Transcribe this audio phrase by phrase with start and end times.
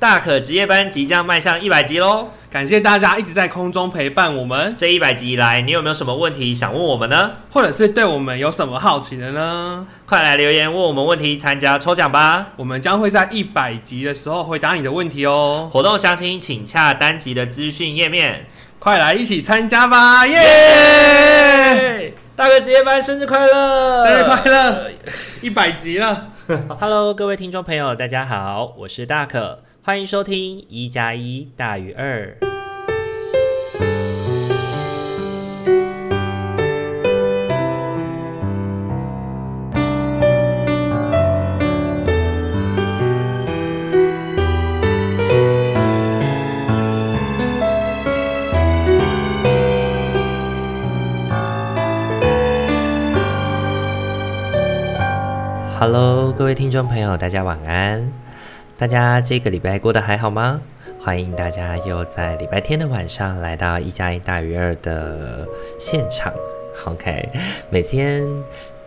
[0.00, 2.28] 大可职业班即将迈向一百集喽！
[2.50, 4.74] 感谢大家一直在空中陪伴我们。
[4.74, 7.32] 这一百集以来，你有没有什么问题想问我们呢？
[7.50, 9.86] 或者是对我们有什么好奇的呢？
[10.06, 12.46] 快来留言问我们问题，参加抽奖吧！
[12.56, 15.68] 我们将会在一百集的时候回答你的问题哦。
[15.70, 18.46] 活动详情请洽单集的资讯页面。
[18.78, 20.26] 快来一起参加吧！
[20.26, 22.12] 耶、yeah!！
[22.34, 24.06] 大可职业班生日快乐！
[24.06, 24.90] 生日快乐！
[25.42, 26.28] 一百集了。
[26.80, 29.58] Hello，各位听众朋友，大家好，我是大可。
[29.90, 32.32] 欢迎收听一加一大于二。
[55.80, 58.08] Hello，各位听众朋友，大家晚安。
[58.80, 60.58] 大家这个礼拜过得还好吗？
[60.98, 65.46] 欢迎大家又在礼拜天的晚上来到一加一大于二的
[65.78, 66.32] 现场。
[66.86, 67.28] OK，
[67.68, 68.26] 每天。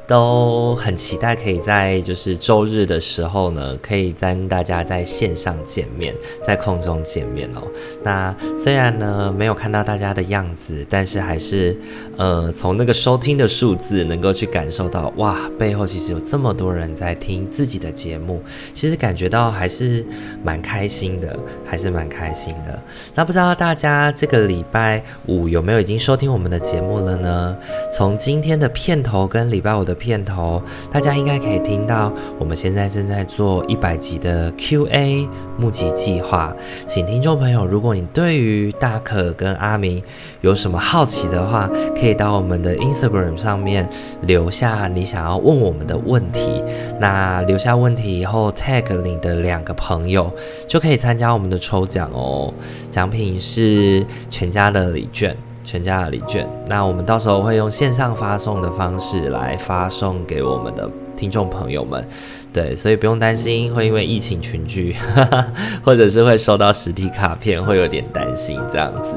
[0.05, 7.61] 都很期待可以在就是周日的时候呢，可以跟大家在线上见面，在空中见面哦。
[8.03, 11.77] 那虽然呢没有看到大家的样子，但是还是
[12.17, 18.41] 呃从那个收听的数字能够去感受到哇，背后其实有这么多人在听自己的节目，
[18.73, 20.05] 其实感觉到还是
[20.43, 22.77] 蛮开心的，还是蛮开心的。
[23.15, 27.57] 那不知道大家这个礼拜五有没有已经收听我们的节目了呢？
[27.91, 29.92] 从今天的片头跟礼拜五的。
[29.93, 35.27] 片头，大家应该可以听到，我们现在正在做一百集的 Q&A
[35.57, 36.55] 募集计划。
[36.87, 40.01] 请听众朋友，如果你对于大可跟阿明
[40.41, 43.87] 有什么好奇的话，可以到我们的 Instagram 上面
[44.21, 46.63] 留下你想要问我们的问题。
[46.99, 50.31] 那留下问题以后，tag 你的两个朋友，
[50.67, 52.53] 就可以参加我们的抽奖哦。
[52.89, 55.35] 奖品是全家的礼券。
[55.63, 60.89] 全家的礼券，那我们到时候会用线上发送的方式来发送给我们的
[61.23, 62.05] 听众朋友们，
[62.51, 64.93] 对，所以不用担心会因为疫情群聚，
[65.81, 69.15] 或者是会收到实体卡片会有点担心这样子。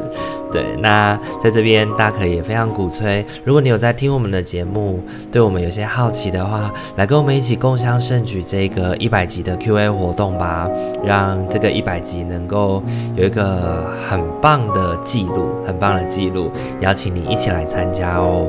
[0.53, 5.01] 对，那在这边大可也非常鼓吹，如果你有在听我们的节目，
[5.33, 10.71] 对我们有些好奇的话，来跟我们一起共襄盛举这个一百集的 Q&A 活动吧，
[11.05, 12.81] 让这个一百集能够
[13.17, 18.47] 有一个很棒的记录，很棒的记录，邀请你一起来参加哦。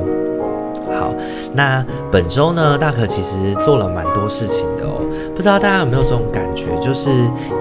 [0.86, 1.14] 好，
[1.54, 5.00] 那本周呢，大可其实做了蛮多事情的哦。
[5.34, 7.10] 不知道大家有没有这种感觉，就是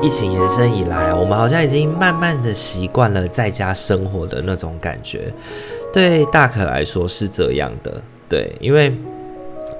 [0.01, 5.33] 疫情延伸以来，我们好像已经慢慢的习惯了在家生活的那种感觉。
[5.93, 8.95] 对大可来说是这样的，对，因为，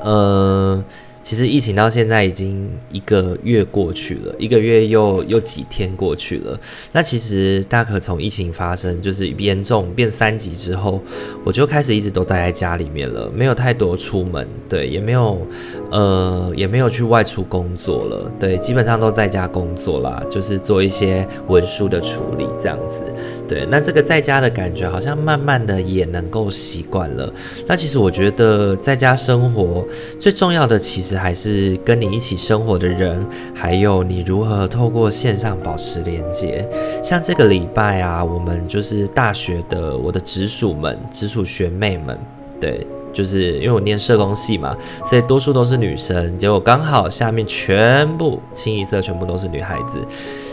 [0.04, 0.84] 嗯。
[1.28, 6.58] 其实疫情到现在已经一个月过去了，一个月又又几天过去了。
[6.94, 11.02] 那其实大可从疫情发生就是严重变三级之后，
[11.44, 15.46] 我就开始一直都待在家里面了，没有太多出门，对，也没有
[15.92, 23.04] 呃也没有去外出工作了，对，基本上都在家工作啦，就是做一些文书的处理这样子。
[23.48, 27.32] 对，那这个在家的感觉好像慢慢的也能够习惯了。
[27.66, 29.86] 那其实我觉得在家生活
[30.20, 36.68] 最重要的，其实还是跟你一起生活的人，还有你如何透过线上保持连接。
[37.04, 42.18] 像这个礼拜啊，我们就是大学的我的直属们、直属学妹们，
[42.60, 42.86] 对。
[43.14, 46.38] 就是因为我念社工系嘛，所以多数都是女生。
[46.38, 49.98] 结果刚好下面全部清一色全部都是女孩子。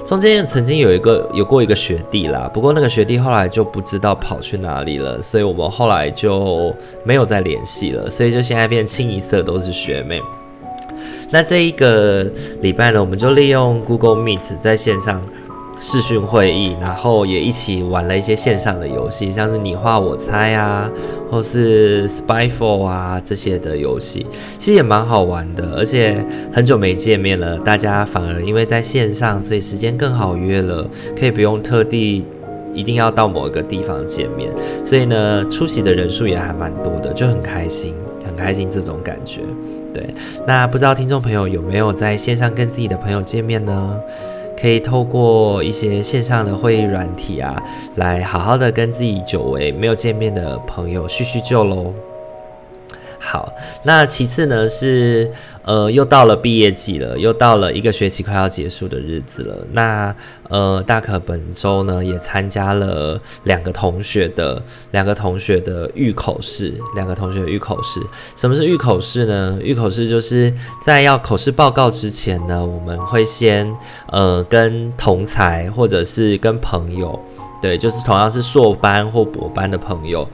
[0.04, 8.08] 中间曾经有一个有过一个学弟啦，不过那个学弟后来就不知道跑去哪里了，所以我们后来就没有再联系了。
[8.10, 10.20] 所以就现在变清一色都是学妹。
[11.30, 12.22] 那这一个
[12.60, 15.22] 礼拜呢，我们就利用 Google Meet 在线上。
[15.76, 20.90] 视讯会议，然后也一起玩了一些线上的游戏，像是你画我猜啊，
[21.30, 24.26] 或是 Spyfall 啊这些的游戏，
[24.56, 25.74] 其实也蛮好玩的。
[25.76, 30.86] 而且很久没见面了，大家反而因为在线上，所以时间更好约了，
[31.18, 32.24] 可以不用特地
[32.72, 34.50] 一定要到某一个地方见面。
[34.84, 37.94] 所以呢，出席的人数也还蛮多的，就很开心，
[38.24, 39.40] 很开心这种感觉。
[39.92, 40.08] 对，
[40.46, 43.96] 那不知道听众朋友有没有在线上跟自己的朋友见面呢？
[44.64, 47.62] 可以透过一些线上的会议软体啊，
[47.96, 51.92] 来好好的跟自己久违没有见面的朋友叙叙旧喽。
[53.34, 53.52] 好，
[53.82, 55.28] 那其次呢是，
[55.64, 59.56] 呃，又到了毕业季了，又到了一个学期快要结束的日子了。
[59.72, 60.14] 那
[60.48, 67.98] 呃，大可本周呢也参加了两个同学的两个同学的预口试，两个同学的预口试。
[68.36, 69.58] 什么是预口试呢？
[69.60, 73.68] 预口试就是在要口试报告之前呢，我们会先
[74.12, 77.18] 呃跟同才或者是跟朋友，
[77.60, 80.24] 对，就是同样是硕班或博班的朋友。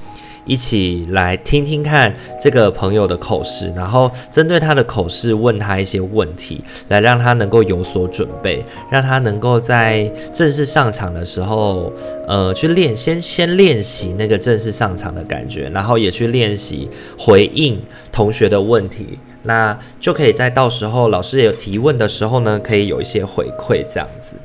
[0.45, 11.93] 一起来听听看这个朋友的口试，然后针对他的口试问他一些问题，来让他能够有所准备，让他能够在正式上场的时候，
[12.27, 16.89] 呃，去练，先先练习那个正式上场的感觉，然后也去练习
[17.19, 24.37] 回应同学的问题，那就可以在到时候老师有提问的时候呢，可以有一些回馈，这样子，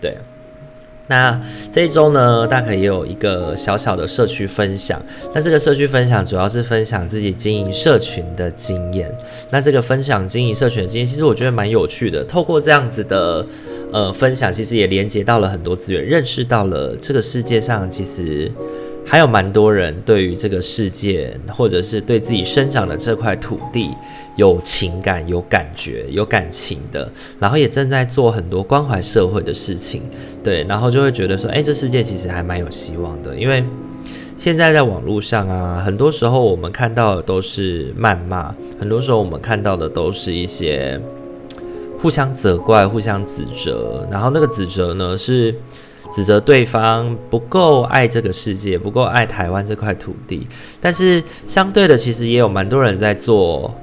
[0.00, 0.16] 对。
[1.08, 5.00] 那这一周呢，大可也有一个小小的社区分享。
[5.34, 9.12] 那这个社区分享主要是分享自己经营社群的经验。
[9.50, 12.24] 那这个分享经营社群的经验，其实我觉得蛮有趣的。
[12.24, 13.46] 透过这样子的
[13.92, 18.52] 呃分享，其实也连接到了很多资源，认识到了这个世界上其实。
[19.08, 23.90] 还有蛮多人对于这个世界，或者是对自己生长的这块土地
[24.34, 27.08] 有情感、有感觉、有感情的，
[27.38, 30.02] 然后也正在做很多关怀社会的事情，
[30.42, 33.36] 对，然后就会觉得说，哎，这世界其实还蛮有希望的。
[33.36, 33.64] 因为
[34.36, 41.00] 现在在网络上啊，很多时候我们看到的都是谩骂，很多时候我们看到的都是一些
[42.00, 45.54] 互相责怪、互相指责，然后那个指责呢是。
[46.10, 50.46] 指责对方不够爱这个世界，不够爱台湾这块土地，
[50.80, 53.74] 但是相对的，其实也有蛮多人在做，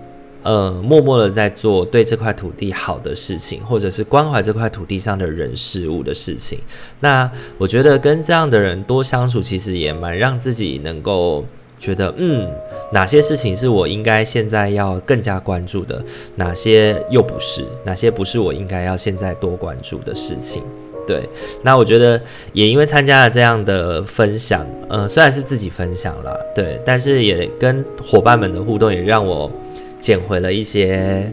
[0.42, 6.60] 呃，默默的在做对这块土地好的事情，或者是关怀这块土地上的人事物的事情。
[7.00, 11.46] 那我觉得跟这样的人多相处，其实也蛮让自己能够
[11.80, 12.50] 觉得，嗯，
[12.92, 16.04] 哪些事情是我应该现在要更加关注的，
[16.36, 20.64] 哪些又不是，哪些不是我应该要现在多关注的事情。
[21.08, 21.28] 对，
[21.62, 22.22] 那我觉得
[22.54, 29.52] 也因为参加了这样的分享，呃，虽然是自己分享了，对，但是也跟伙伴们的互动，也让我
[30.00, 31.32] 捡回了一些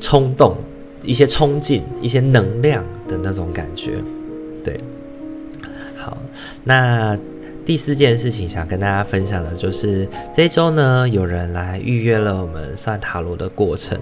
[0.00, 0.56] 冲动、
[1.02, 3.92] 一些冲劲、一些能量的那种感觉。
[4.64, 4.78] 对，
[5.96, 6.16] 好，
[6.64, 7.18] 那。
[7.66, 13.98] 第四件事情想跟大家分享的就是这周呢，有人来预约了我们算塔罗的过程。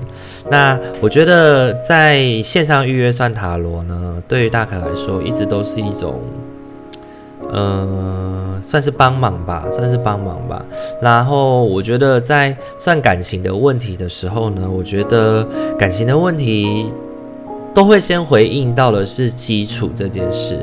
[0.51, 6.21] 那我觉得在线上预约算塔罗呢，对于大可来说，一直都是一种，
[7.51, 10.63] 呃，算是帮忙吧，算是帮忙吧。
[11.01, 15.43] 然后我觉得在算感情的问题的时候呢，我觉得
[15.79, 16.93] 感情的问题
[17.73, 20.59] 都会先回应到的是基础这件事。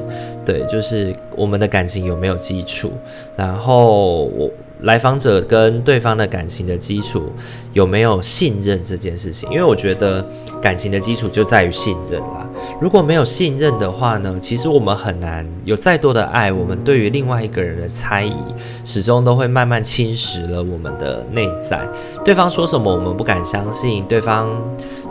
[0.45, 2.91] 对，就是我们的感情有没有基础，
[3.35, 4.49] 然后我
[4.81, 7.31] 来访者跟对方的感情的基础
[7.73, 10.25] 有没有信任这件事情，因为我觉得
[10.61, 12.49] 感情的基础就在于信任啦。
[12.79, 18.33] 如果没有信任的话呢，其实我们很难有再多的爱，我们对于另外一个人的猜疑，
[18.83, 21.79] 始终都会慢慢侵蚀了我们的内在。
[22.25, 24.47] 对方说什么，我们不敢相信；对方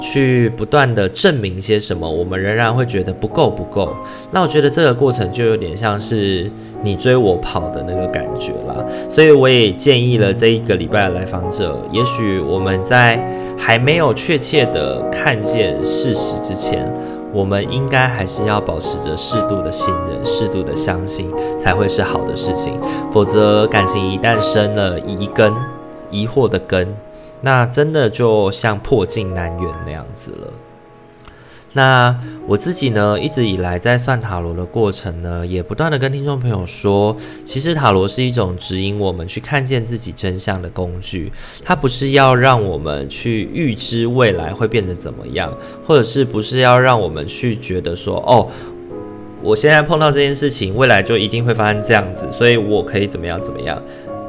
[0.00, 3.94] 去不断的证明些什么，我们仍然会觉得不够不够。
[4.32, 6.50] 那我觉得这个过程就有点像是
[6.82, 8.85] 你追我跑的那个感觉啦。
[9.08, 13.23] 所以我也建议了这一个礼拜的来访者，也许我们在
[13.56, 16.93] 还没有确切的看见事实之前。
[17.32, 22.81] 我们应该还是要保持着适度的信任、适度的相信，才会是好的事情。
[23.12, 25.53] 否则，感情一旦生了疑根、
[26.11, 26.97] 疑惑的根，
[27.41, 30.49] 那真的就像破镜难圆那样子了。
[31.72, 32.19] 那
[32.49, 41.31] 我自己呢，一直以来在算塔罗的过程呢，也不断的跟听众朋友说，其实塔罗是一种指引我们去看见自己真相的工具，
[41.65, 48.48] 它不是要让我们去预知未来会变得怎么样，或者是不是要让我们去觉得说，哦，
[49.41, 53.81] 我现在碰到这件事情，未来就一定会发生这样子，所以我可以怎么样怎么样。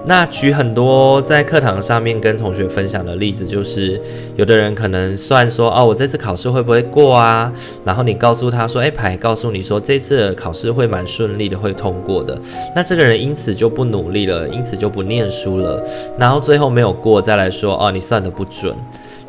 [0.03, 4.01] 那举很多在课堂上面跟同学分享的例子，就是
[4.35, 7.53] 有的人可能算说，哦，我这次考试会不会过啊？
[7.85, 12.35] 然后你告诉他说，哎，牌告诉你说这次考试会蛮顺利的，会通过的。
[12.75, 15.79] 那这个人因此就不努力了，因此就不念书了，
[16.17, 18.75] 然后最后没有过，再来说，哦，你算的不准。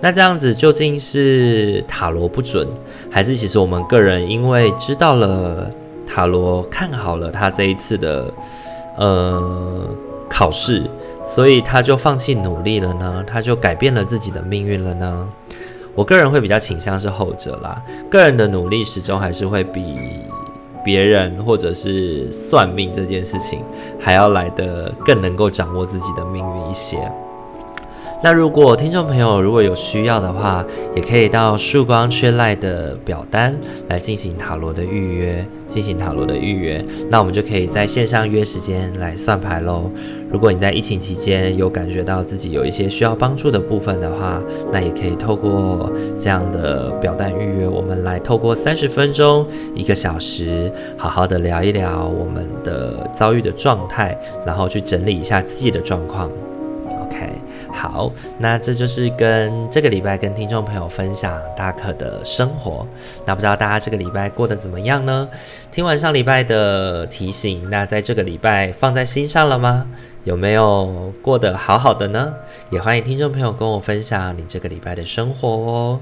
[0.00, 2.67] 那这样子究竟是塔罗不准，
[3.11, 5.71] 还是其实我们个人因为知道了
[6.07, 8.33] 塔罗，看好了他这一次的，
[8.97, 9.87] 呃。
[10.33, 10.83] 考试，
[11.23, 13.23] 所以他就放弃努力了呢？
[13.27, 15.29] 他就改变了自己的命运了呢？
[15.95, 17.83] 我个人会比较倾向是后者啦。
[18.11, 19.83] 个人的努力始终还是会比
[20.83, 23.61] 别人或者是算命这件事情
[24.01, 26.97] 还要来得更能够掌握自己的命运一些。
[28.25, 33.53] 那如果听众朋友如果有需要的话，也可以到曙光缺赖的表单
[33.89, 39.91] 来进行塔罗的预约，进行塔罗的预约，那我们就可以在线上约时间来算牌喽。
[40.33, 56.31] 如果你在疫情期间有感觉到自己有一些需要帮助的部分的话，那也可以透过这样的表单预约，我们来透过三十分钟、一个小时，好好的聊一聊我们的遭遇的状态，然后去整理一下自己的状况。
[57.73, 62.87] 好，那这就是跟这个礼拜跟听众朋友分享大可的生活。
[63.25, 65.29] 那不知道大家这个礼拜过得怎么样呢？
[65.73, 69.87] 听完上礼拜的提醒，那在这个礼拜放在心上了吗？
[70.25, 72.33] 有没有过得好好的呢？
[72.71, 76.00] 也欢迎听众朋友跟我分享你这个礼拜的生活哦。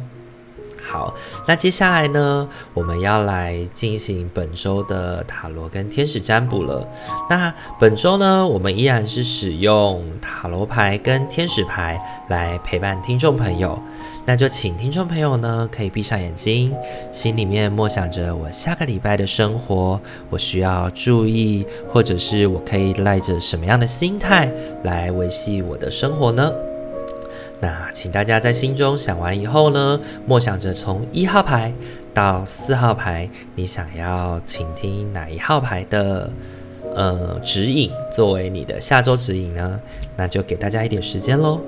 [0.90, 1.14] 好，
[1.47, 6.85] 那接下来呢，我们要来进行本周的塔罗跟天使占卜了。
[7.28, 11.97] 那本周呢，我们依然是使用塔罗牌跟天使牌
[12.28, 13.78] 来陪伴听众朋友。
[14.26, 16.75] 那就请听众朋友呢，可以闭上眼睛，
[17.12, 24.50] 心里面默想着我下个礼拜的生活，我需要注意，或者是我可以赖着什么样的心态
[24.82, 26.52] 来维系我的生活呢？
[27.62, 31.71] 那请大家在心中想完以后呢，默想着从一号牌
[32.14, 36.31] 到四号牌，你想要倾听哪一号牌的
[36.95, 39.79] 呃指引，作为你的下周指引呢？
[40.17, 41.61] 那就给大家一点时间喽。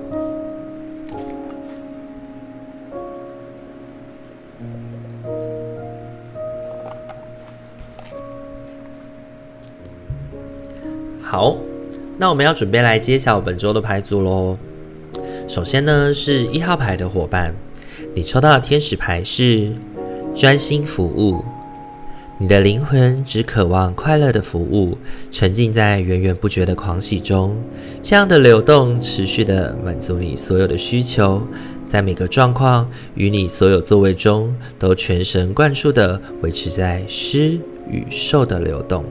[11.21, 11.55] 好，
[12.17, 14.57] 那我们要准备来揭晓本周的牌组喽。
[15.47, 17.53] 首先呢，是一号牌的伙伴，
[18.15, 19.71] 你抽到的天使牌是
[20.33, 21.43] 专心服务。
[22.39, 24.97] 你的灵魂只渴望快乐的服务，
[25.29, 27.55] 沉浸在源源不绝的狂喜中。
[28.01, 31.45] 这样的流动持续的满足你所有的需求，
[31.85, 39.05] 在每个状况与你所有座位中，都全神贯注的维持在施与受的流动。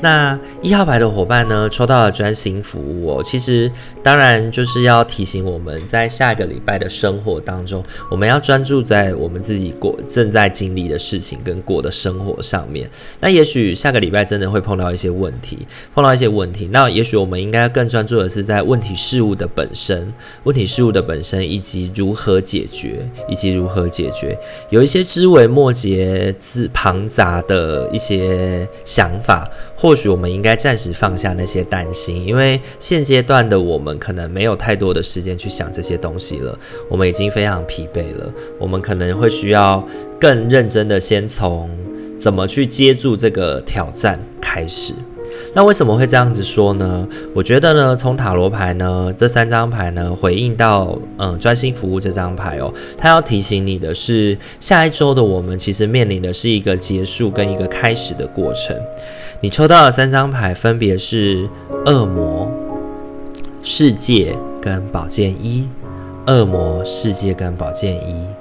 [0.00, 3.22] 那一号牌的伙伴呢，抽到了专心服务哦。
[3.22, 3.70] 其实
[4.02, 12.88] 当然就是要提醒我们在下一个礼拜的生活当中，我们要专注在我们自己过正在经历的事情跟过的生活上面。
[13.20, 16.68] 那也许下个礼拜真的会碰到一些问题，碰到一些问题。
[16.70, 20.12] 那也许我们应该更专注的是在问题事物的本身，
[20.44, 24.38] 问题事物的本身以及如何解决，以及如何解决。
[24.70, 29.50] 有一些枝微末节、字庞杂的一些想法。
[29.80, 36.58] 或或许我们应该暂时放下那些担心，因为现阶段的我们可能没有太多的时间去想这些东西了。
[36.90, 39.82] 我们已经非常疲惫了，我们可能会需要
[40.20, 41.70] 更认真的先从
[42.18, 44.92] 怎么去接住这个挑战开始。
[45.54, 47.06] 那为什么会这样子说呢？
[47.34, 58.76] 我觉得呢，从塔罗牌呢这三张牌呢回应到嗯专心服务这张牌哦，它要提醒你的是，下一周的我们其实面临的是一个结束跟一个开始的过程。
[59.40, 61.48] 你抽到的三张牌分别是
[61.86, 62.50] 恶魔、
[63.62, 65.68] 世界跟宝剑一。
[66.26, 68.37] 恶魔、世界跟宝剑一。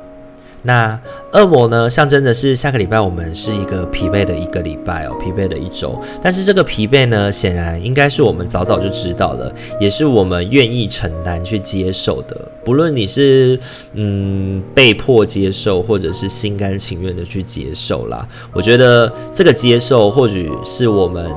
[0.68, 1.00] 那
[1.32, 5.98] 恶魔呢，象征的是下个礼拜我们是一个疲惫的一个礼拜哦，疲惫的一周。
[6.22, 12.36] 但是这个疲惫呢，显然应该是我们早早就知道了，也是我们愿意承担去接受的。
[12.66, 13.58] 不论你是
[13.94, 21.34] 嗯被迫接受，或者是心甘情愿的去接受啦，我觉得这个接受或许是我们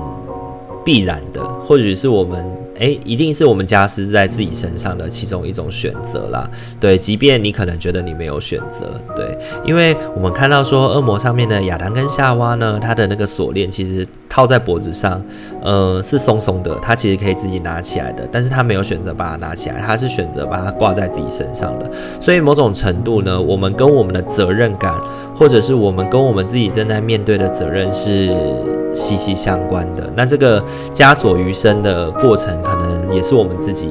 [0.85, 2.60] 必然的，或许是我们。
[2.81, 6.51] 诶，一定是我们加施在自己身上的其中一种选择啦。
[6.81, 15.23] 对，即便你可能觉得你没有选择，对，因为我们看到说恶魔上面的亚当跟夏娃呢，他的那个锁链其实套在脖子上，
[15.63, 21.91] 呃，是松松的，他其实可以自己拿起来的，但是他没有选择把它拿起来，他是选择把它挂在自己身上的。
[22.21, 24.95] 所以某种程度呢，我们跟我们的责任感，
[25.41, 28.29] 或者是我们跟我们自己正在面对的责任是
[28.95, 30.13] 息息相关的。
[30.15, 33.89] 那这个枷锁余生的过程，可能也是我们自己，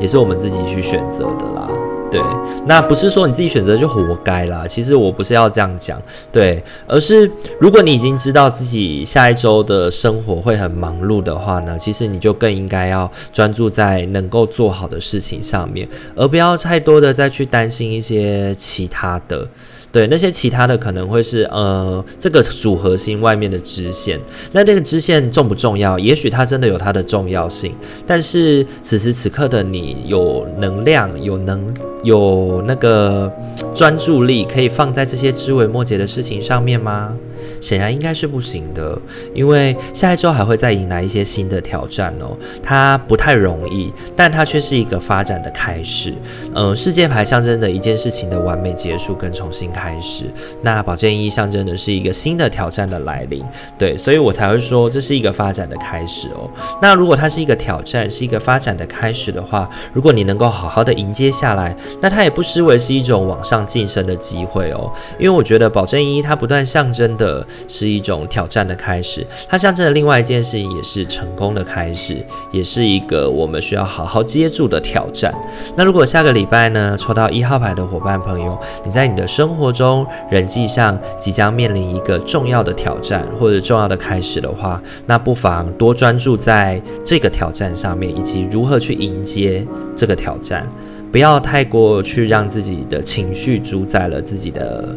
[0.00, 1.70] 也是我们自己去选择的啦。
[2.10, 2.20] 对，
[2.66, 4.66] 那不是说你自己选择就活该啦。
[4.66, 6.02] 其实我不是要这样讲，
[6.32, 19.46] 对，而是如果你已经知道自己下一周的生活会很忙碌的话呢，其实你就更应该要专注在能够做好的事情上面，而不要太多的再去担心一些其他的。
[19.90, 24.20] 对，那些其他的可能会是呃这个组合心外面的支线，
[24.52, 25.98] 那这个支线重不重要？
[25.98, 27.74] 也许它真的有它的重要性，
[28.06, 33.32] 但是此时此刻的你有能量、有能、有那个
[33.74, 37.16] 专注力，可以放在这些枝微末节的事情上面吗？
[37.60, 38.98] 显然应该是不行的，
[39.34, 42.36] 因为下一周还会再迎来一些新的挑战哦。
[42.62, 46.12] 它不太容易，但它却是一个发展的开始。
[46.54, 50.24] 嗯、世界牌象征着一件事情的完美结束跟重新开始，
[50.62, 53.44] 那宝剑一象征的是一个新的挑战的来临。
[53.78, 56.50] 对，所以我才会说这是一个发展的开始哦。
[56.80, 64.92] 那如果它是一个挑战，是一个发展的开始的话，如果你能够好好的迎接下来，那它也不失为是一种往上晋升的机会哦。
[65.18, 72.16] 因为我觉得宝剑一它不断象征的是一种挑战的开始，它象征的另外一件事情也是成功的开始，
[72.52, 75.32] 也是一个我们需要好好接住的挑战。
[75.76, 90.66] 那如果下个礼拜呢，抽到一号牌的伙伴朋友，你在你的生活中、人际上即将面临一个重要的挑战或者重要的开始的话，那不妨多专注在这个挑战上面，以及如何去迎接这个挑战，
[91.10, 94.88] 不要太过去让自己的情绪主宰了自己的。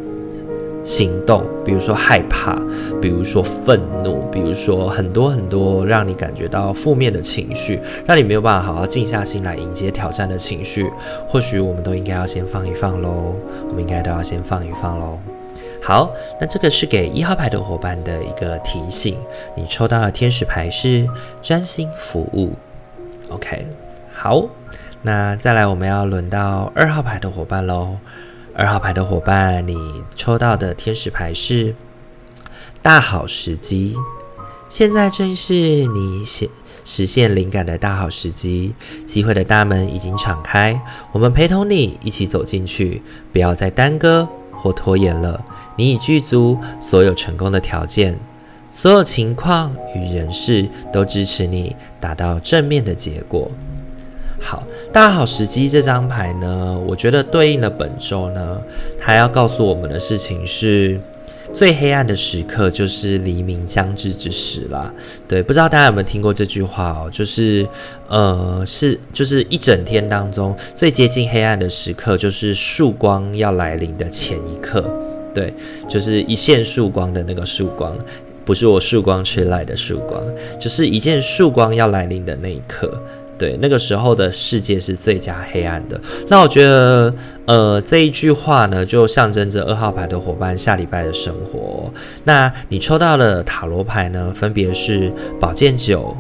[0.84, 2.56] 行动，比如说害怕，
[3.02, 10.92] 比如说愤怒，比如说很多很多让你感觉到负面的情绪，让你没有办法好好静下心来迎接挑战的情绪，
[11.28, 13.36] 或许我们都应该要先放一放喽。
[13.70, 15.18] 我们应该都要先放一放喽。
[15.84, 19.18] 好，那这个是给一号牌的伙伴的一个提醒。
[19.56, 21.08] 你抽到的天使牌是
[21.42, 22.54] 专心服务。
[23.30, 23.66] OK，
[24.14, 24.46] 好，
[25.02, 27.98] 那再来我们要轮到二号牌的伙伴喽。
[28.54, 31.74] 二号牌的伙伴，你抽到的天使牌是
[32.82, 33.96] 大好时机。
[34.68, 36.50] 现在正是你实
[36.84, 38.74] 实现灵感的大好时机，
[39.06, 40.82] 机会的大门已经敞开，
[41.12, 45.44] 我们陪同你一起走进去，不要再耽搁或拖延了。
[45.78, 48.20] 你已具足所有成功的条件，
[48.70, 53.50] 所有情况与人事都支持你达到正面的结果。
[54.42, 58.60] 好，大好时机这张牌呢，我觉得对应了本周呢，
[59.00, 61.00] 它要告诉我们的事情是，
[61.54, 64.92] 最黑暗的时刻就是黎明将至之时啦。
[65.28, 67.10] 对，不知道大家有没有听过这句话哦？
[67.12, 67.66] 就是，
[68.10, 74.84] 呃，是就是一整天当中最接近黑暗的时刻，就是曙光要来临的前一刻。
[75.34, 75.54] 对，
[75.88, 77.96] 就是一线曙光的那个曙光，
[78.44, 80.22] 不是我曙光吹来的曙光，
[80.60, 82.92] 就是一件曙光要来临的那一刻。
[83.42, 86.00] 对，那个时候的世界是最加黑暗的。
[86.28, 87.12] 那我觉得，
[87.48, 91.92] 呃，这一句话呢，就象征着二号牌的伙伴下礼拜的生活。
[92.26, 96.16] 那你抽到的塔罗牌呢，分别是宝剑九、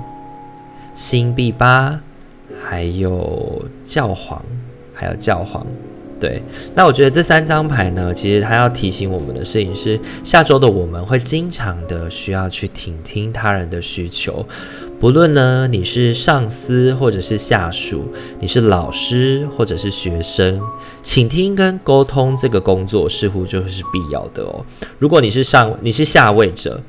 [0.95, 1.99] 星币八，
[2.59, 4.43] 还有教皇，
[4.91, 5.63] 还有教皇。
[6.19, 6.41] 对，
[6.73, 14.43] 那我觉得这三张牌呢，其实它要提醒我们的事情是，下周的我们会经常的需要去倾听他人的需求，
[15.01, 20.61] 不论呢你是上司或者是下属，你是老师或者是学生，
[21.01, 24.63] 请听跟沟通这个工作似乎就是必要的哦。
[24.99, 26.79] 如果你是上，你是下位者。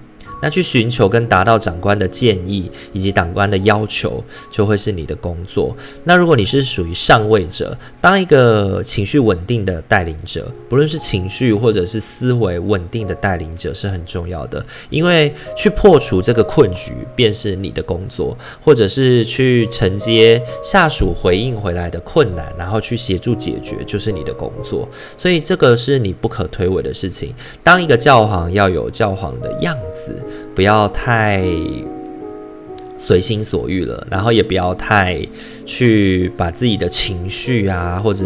[0.43, 5.75] 那去寻求跟达到长官的建议以及长官的要求，就会是你的工作。
[6.03, 24.89] 那如果你是属于上位者，当一个情绪稳定的带领者，不论是情绪或者是思维稳定的带领者是很重要的，因为去破除这个困局便是你的工作，或者是去承接下属回应回来的困难，然后去协助解决，就是你的工作。
[25.17, 27.33] 所以这个是你不可推诿的事情。
[27.63, 30.13] 当一个教皇要有教皇的样子。
[30.55, 31.45] 不要太
[32.97, 35.21] 随心所欲了，然后也不要太
[35.67, 38.25] 去把自己的情绪啊，或者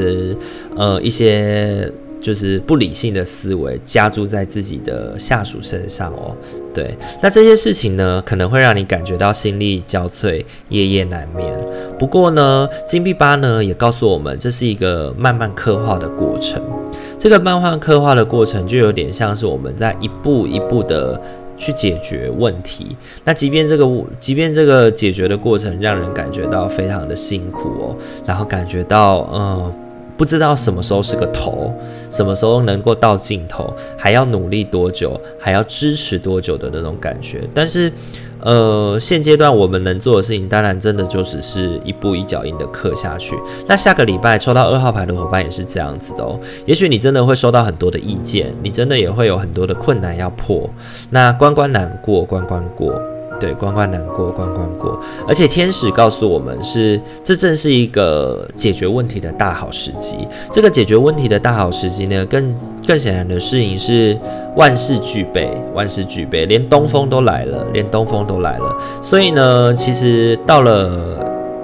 [0.77, 1.90] 呃一些
[2.21, 6.37] 就是不理性的思维加注在自己的下属身上哦。
[6.75, 11.51] 对，那这些事情呢，可能会让你感觉到心力交瘁、夜夜难眠。
[11.99, 16.61] 不过呢，金币八呢也告诉我们，这是一个慢慢刻画的过程。
[17.19, 21.19] 这个慢慢刻画的过程，就有点像是我们在一步一步的。
[21.57, 23.87] 去解决问题，那即便这个，
[24.19, 29.73] 即便这个解决的过程让人感觉到非常的辛苦哦，然后感觉到，嗯，
[30.17, 31.73] 不知道什么时候是个头，
[32.11, 37.93] 什么时候能够到尽头，还要努力多久，还要支持多久的那种感觉，但是。
[38.43, 43.35] 呃，现阶段我们能做的事情，当然真的就只是一步一脚印的刻下去。
[43.67, 46.39] 那下个礼拜抽到二号牌的伙伴也是这样子的哦。
[46.67, 50.69] 也许你真的会收到很多的意见，你真的也会有很多的困难要破。
[51.11, 53.16] 那关关难过关关过。
[53.38, 60.16] 对，关关难过关关过，而且天使告诉我们是，这正是一个解决问题的大好时机。
[60.51, 62.55] 这个解决问题的大好时机呢，更
[62.87, 64.18] 更显然的事情是
[64.57, 68.77] 万事俱备，万事俱备，连东风都来了，连东风都来了。
[69.03, 70.90] 所以呢，其实到了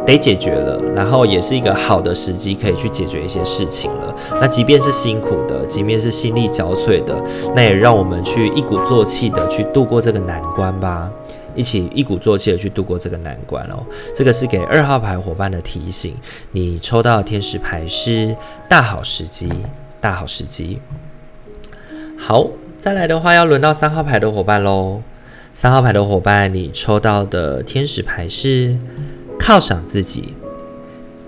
[0.04, 4.14] 得解决了，然后也是一个好的时机，可以去解决一些事情了。
[4.40, 7.14] 那即便是辛苦的，即便是心力交瘁的，
[7.54, 11.08] 那也让我们去一鼓作气的去度过这个难关吧。
[11.55, 13.85] 一起一鼓作气的去度过这个难关哦。
[14.15, 16.15] 这个是给二号牌伙伴的提醒。
[16.53, 18.37] 你抽到天使牌是
[18.69, 19.53] 大好时机，
[20.01, 20.81] 大好时机。
[22.17, 25.03] 好，再来的话要轮到三号牌的伙伴喽。
[25.55, 28.77] 三号牌的伙伴，你抽到的天使牌是
[29.38, 30.35] 犒赏自己。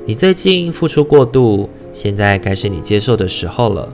[0.07, 3.89] 你最近付出过度，现在该是你接受的时候了。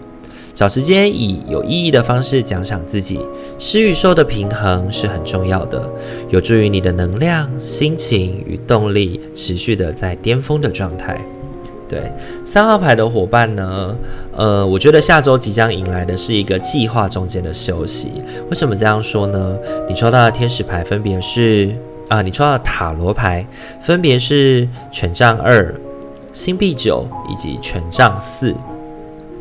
[0.54, 3.20] 找时间以有意义的方式奖赏自己，
[3.58, 5.82] 施与受的平衡是很重要的，
[6.28, 11.20] 有助于你的能量、心情与动力持续的在巅峰的状态。
[11.88, 12.12] 对，
[12.44, 13.96] 三号牌的伙伴呢，
[14.36, 18.12] 呃，我觉得下周即将迎来的是一个计划中间的休息。
[18.48, 19.56] 为什么这样说呢？
[19.88, 21.74] 你抽到的天使牌分别是
[22.08, 23.46] 啊、你抽到的塔罗牌
[23.80, 25.74] 分别是权杖二、
[26.32, 28.54] 星币九以及权杖四。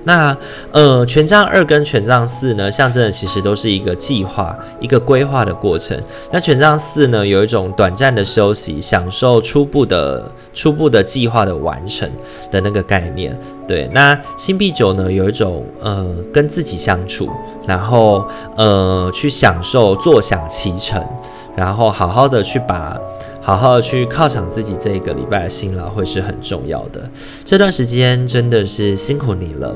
[0.04, 0.36] 那
[0.72, 6.00] 呃，权杖二跟权杖四呢，象征的其实都是一个计划、一个规划的过程。
[6.32, 12.10] 那权杖四呢，有一种短暂的休息，享受初步的、初步的计划的完成
[12.50, 13.38] 的那个概念。
[13.68, 17.30] 对，那星币九呢，有一种呃，跟自己相处，
[17.68, 21.04] 然后呃，去享受坐享其成，
[21.56, 22.98] 然后好好的去把。
[23.50, 27.10] 好好去犒赏自己，这一个礼拜的辛劳会是很重要的。
[27.44, 29.76] 这段时间真的是辛苦你了，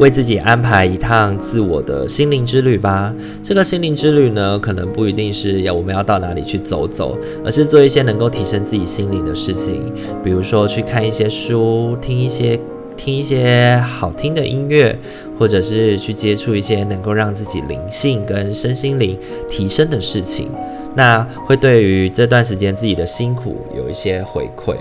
[0.00, 3.14] 为自己安排一趟自我的心灵之旅吧。
[3.40, 9.92] 这个心灵之旅呢，可能不一定是要我们要到哪里去走走，而是做一些能够提升自己心灵的事情，
[10.24, 12.58] 比如说去看一些书，听一些
[12.96, 14.96] 听一些好听的音乐，
[15.38, 20.48] 或者是去接触一些能够让自己灵性跟身心灵提升的事情。
[20.94, 24.76] 那会对于这段时间自己的辛苦有一些回馈，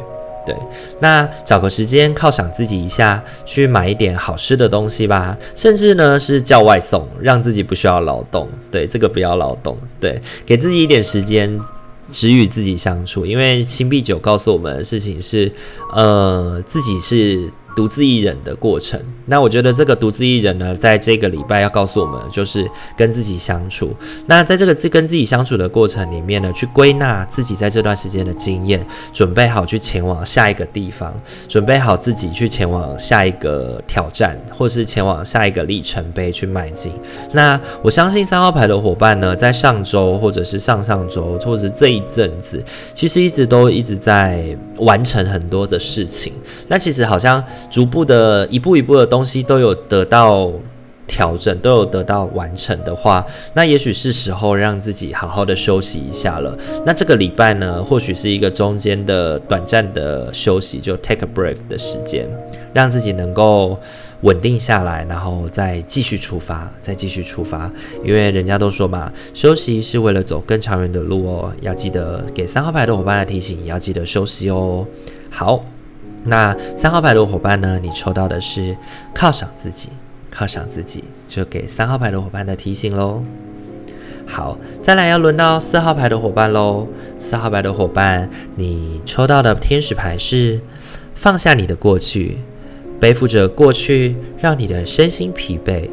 [0.45, 0.53] 对。
[0.99, 8.45] 那找个时间犒赏自己一下，去买一点好吃的东西吧，甚至呢是叫外送，让自己不需要劳动。
[8.69, 11.57] 对，这个不要劳动，对，给自己一点时间，
[12.11, 13.25] 只与自己相处。
[13.25, 15.49] 因为星币九告诉我们的事情是，
[15.93, 17.49] 呃，自己是。
[17.75, 23.95] 独自一人的过程，那我觉得这个独自一人呢，在这个礼拜要告诉我们，就是跟自己相处。
[24.25, 31.13] 那在这个自跟自己相处的过程里面呢，去归纳自己在这段时间的经验，准备好去前往下一个地方，
[31.47, 36.91] 准备好自己去前往下一个挑战，或是前往下一个里程碑去迈进。
[37.31, 46.33] 那我相信三号牌的伙伴呢，在上周或者是上上周，或者是这一阵子，其实一直都一直在完成很多的事情。
[46.67, 47.41] 那其实好像。
[47.69, 50.49] 逐步的一步一步的东西都有得到
[51.05, 56.57] 调整，都有得到完成的话，那也许是时候让自己好好的休息一下了。
[56.85, 62.25] 那这个礼拜呢，或许是一个中间的短暂的休息，就 take a break 的时间，
[62.71, 63.77] 让自己能够
[64.21, 67.69] 稳定下来，然后再继续出发，再继续出发。
[68.05, 71.51] 因为人家都说嘛，休息是为了走更长远的路哦。
[71.59, 74.87] 要记得给三号牌的伙伴的提醒，也要记得休息哦。
[75.29, 75.65] 好。
[76.23, 77.79] 那三号牌的伙伴呢？
[77.81, 78.77] 你抽到的是
[79.15, 79.89] 犒赏自己，
[80.31, 83.23] 犒赏自己，就给三号牌的伙伴的提醒喽。
[84.27, 86.87] 好，再来要轮到四号牌的伙伴喽。
[87.17, 90.61] 四号牌的伙伴，你抽到的天使牌是
[91.15, 92.37] 放下你的过去，
[92.99, 95.89] 背负着过去让你的身心疲惫。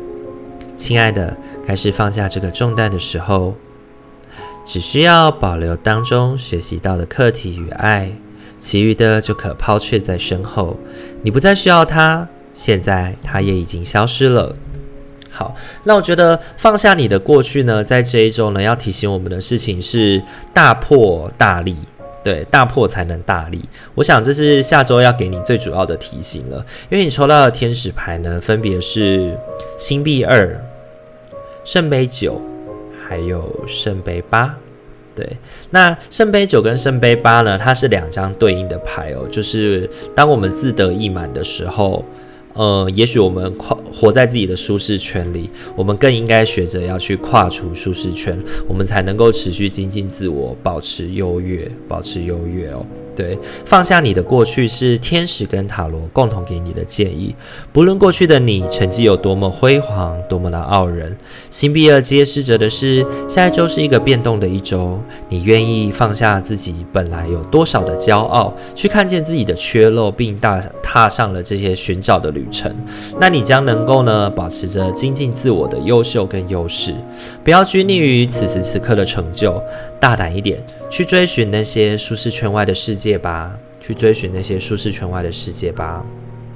[0.77, 1.37] 亲爱的，
[1.67, 3.55] 该是放下这个重担的时候，
[4.65, 8.13] 只需要保留当中学习到的课题与爱。
[8.59, 10.77] 其余的就可抛却在身后，
[11.23, 14.55] 你不再需要它，现在它也已经消失了。
[15.31, 20.21] 好，那我觉得放下你的过去呢，在这一周呢，要提醒我们的事情是
[20.53, 21.77] 大破大立，
[22.25, 23.65] 对，大破才能大立。
[23.95, 26.57] 我想这是下周要给你最主要的提醒了，
[26.91, 29.39] 因为你抽到的天使牌呢，分别是
[29.79, 30.61] 星币二、
[31.65, 32.43] 圣杯九，
[33.07, 34.57] 还有圣杯八。
[35.19, 35.29] 对，
[35.71, 39.27] 那圣杯九跟圣杯八呢，它是两张对应的牌哦。
[39.29, 42.05] 就是当我们自得意满的时候，
[42.53, 52.87] 呃，也许我们跨活在自己的舒适圈里，我们更应该学着要去跨出舒适圈，我们才能够持续精进自我，保持优越，保持优越哦。
[53.19, 57.35] 对，放下你的过去是天使跟塔罗共同给你的建议。
[57.73, 61.17] 不论过去的你成绩有多么辉煌，多么的傲人，
[61.51, 65.01] 星币二揭示着的是，下一周是一个变动的一周。
[65.29, 72.73] 你愿意放下自己本来有多少的骄傲，去看见自己的缺漏，并大踏上了这些寻找的旅程，
[73.19, 76.95] 那你将能够呢，保持着精进自我的优秀跟优势，
[77.43, 79.61] 不要拘泥于此时此刻的成就，
[79.99, 80.63] 大胆一点。
[80.91, 86.05] 去追寻那些舒适圈外的世界吧，去追寻那些舒适圈外的世界吧。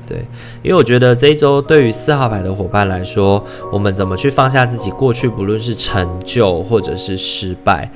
[0.04, 0.18] 对，
[0.62, 7.90] 因为我觉得这一周对于四号牌的伙伴来说，我们怎么去放下自己过去，不论是成就或者是失败，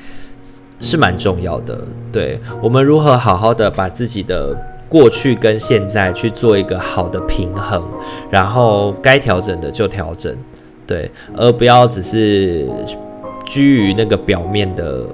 [0.81, 1.79] 是蛮重要的。
[2.13, 4.57] 对，我们如何好好的把自己的
[4.89, 7.83] 过去跟现在去做一个好的平衡，
[8.31, 10.35] 然后该调整的就调整，
[10.87, 12.69] 对，而不要只是
[13.45, 15.05] 居于那个表面的。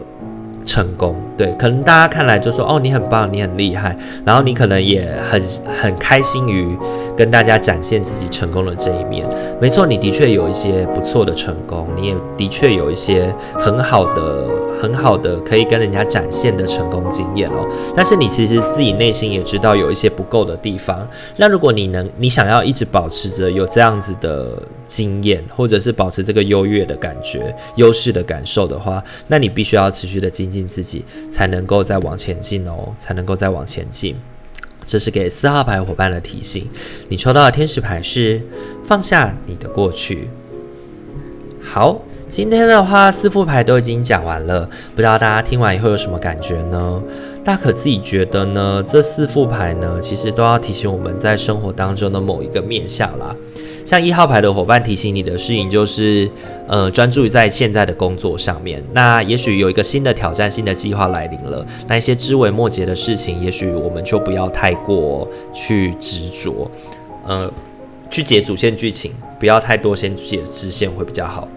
[0.64, 5.42] 成功，对，可能大家看来就说哦，你很棒，你很厉害，然后你可能也很
[5.80, 6.76] 很开心于
[7.16, 9.26] 跟大家展现自己成功的这一面。
[9.60, 14.48] 没错，你的确有一些不错的成功，你也的确有一些很好的、
[14.80, 17.66] 很好的可以跟人家展现的成功经验哦。
[17.94, 21.06] 但是你其实自己内心也知道有一些不够的地方。
[21.36, 24.50] 那如果你能，你想要一直保持着有这样子的
[24.86, 34.14] 经验，或者是保持这个优越的感觉、优势的感受的话，那你必须要持续的精进自己，才能够再往前进哦，才能够再往前进。
[34.84, 36.68] 这是给四号牌伙伴的提醒。
[37.08, 38.42] 你抽到的天使牌是
[38.84, 40.28] 放下你的过去。
[41.62, 47.02] 好，今天的话四副牌都已经讲完了，不知道大家听完以后有什么感觉呢？
[47.44, 53.34] 大可自己觉得呢，这四副牌呢，其实都要提醒我们在生活当中的某一个面向啦。
[53.84, 56.30] 像一号牌的伙伴提醒你的事情就是，
[56.66, 58.82] 呃，专注于在现在的工作上面。
[58.92, 66.70] 那也许有一个新的挑战、新的计划来临了，那一些枝微末节的事情，也许我们就不要太过去执着，
[67.26, 67.52] 呃，
[68.10, 71.48] 去解主线剧情，不要太多先解支线会比较好。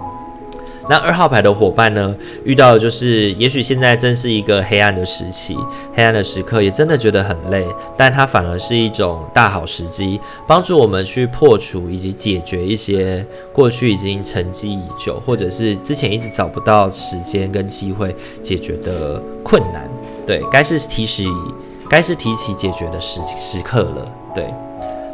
[0.90, 5.58] 那二号牌的伙伴呢，遇到的就是，也许现在正是一个黑暗的时期，
[5.94, 7.66] 黑暗的时刻，也真的觉得很累，
[7.98, 19.90] 但它反而是一种大好时机，帮助我们去破除以及解决一些过去已经沉积已久，或者是之前一直找不到时间跟机会解决的困难。
[20.26, 21.28] 对，该是提起，
[21.90, 24.08] 该是提起解决的时时刻了。
[24.34, 24.54] 对。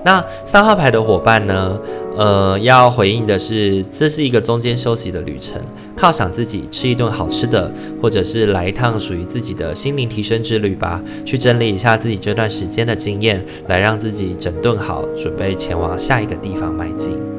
[0.03, 1.77] 那三号牌的伙伴呢？
[2.17, 5.61] 呃，要回应的是，这是一个中间休息的旅程，
[5.95, 11.01] 犒赏自己，吃一顿好吃的，或者是来一趟属于自己的心灵提升之旅吧。
[11.23, 17.30] 去整理一下自己这段时间的经验，来让自己整顿好，准备前往下一个地方迈进。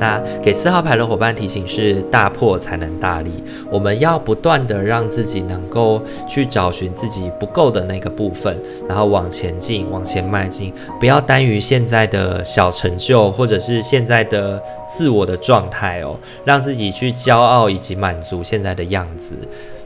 [0.00, 3.44] 那给四号牌的伙伴提醒是：大破才能大立。
[3.70, 8.58] 我们要不断的让自己能够去找寻自己不够的那个部分，
[8.88, 10.72] 然后往前进，往前迈进。
[10.98, 19.36] 不要耽于现在的小成就，或者是现在的自我的状态哦，让自己去骄傲以及满足现在的样子。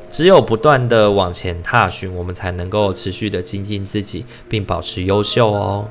[0.09, 5.89] 只有不断的往前踏寻，我们才能够持续的精进自己，并保持优秀哦。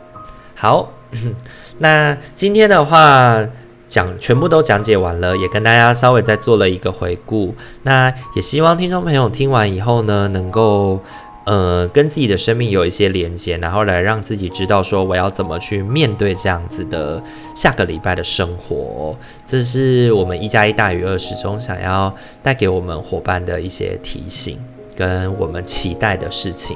[0.56, 0.94] 好，
[1.80, 3.46] 那今天的话。
[3.94, 7.54] 讲全部都讲解完了，也跟大家稍微再做了一个回顾。
[7.84, 11.00] 那也希望听众朋友听完以后呢，能够
[11.46, 17.22] 呃跟自己的生命有一些连接，然后来让自己知道说我要怎么去面对这样子的
[17.56, 19.16] 下个礼拜的生活。
[19.46, 24.58] 这是我们一加一大于二始终想要带给我们伙伴的一些提醒，
[24.96, 26.76] 跟我们期待的事情。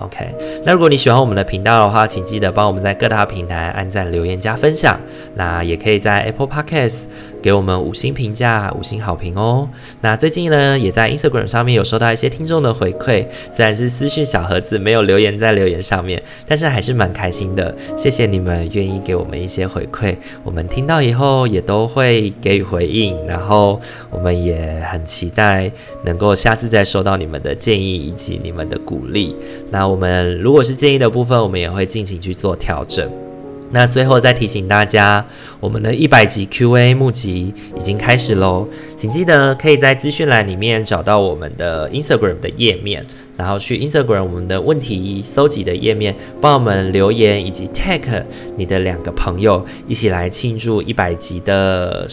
[0.00, 0.34] OK，
[0.64, 4.98] 那如果你喜欢我们的频道的话，请记得帮我们在各大平台按赞、留言、加分享。
[5.34, 7.02] 那也可以在 Apple Podcast
[7.42, 9.68] 给我们五星评价、五星好评哦。
[10.00, 17.74] 那最近呢，也在 Instagram 上面有收到一些听众的回馈，虽然是私讯小盒子，没有留言在留言上面，但是还是蛮开心的。
[17.96, 25.70] 谢谢你们愿意给我们一些回馈，我们听到以后也都会给予回应，然后我们也很期待
[26.04, 29.34] 能够下次再收到你们的建议以及你们的鼓励。
[29.70, 33.27] 那我们如果是建议的部分，我们也会尽情去做调整。
[33.70, 35.24] 那最后再提醒大家，
[35.60, 43.04] 我们的一百集 Q&A 募集已经开始喽，请记得可以在资讯栏里面找到我们的 Instagram 的页面，
[43.36, 48.24] 然后去 Instagram 我们的问题搜集的页面，帮我们留言以及 tag
[48.56, 52.08] 你的两个朋友，一起来庆祝一百集的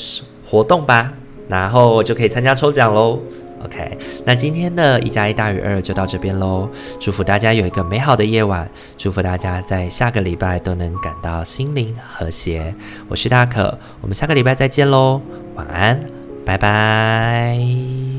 [0.45, 1.13] 活动吧，
[1.47, 3.19] 然后就可以参加抽奖喽。
[3.65, 6.69] OK，那今天的一加一大于二就到这边喽。
[6.99, 12.73] 祝福大家有一个美好的夜晚，祝福大家在下个礼拜都能感到心灵和谐。
[13.07, 15.21] 我是大可，我们下个礼拜再见喽，
[15.55, 15.99] 晚安，
[16.45, 18.14] 拜拜。